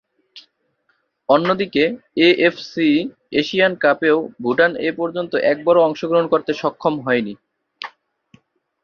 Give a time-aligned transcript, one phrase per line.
[1.29, 1.83] অন্যদিকে,
[2.27, 2.89] AFC
[3.31, 7.33] Asian কাপেও ভুটান এপর্যন্ত একবারও অংশগ্রহণ করতে সক্ষম হয়নি।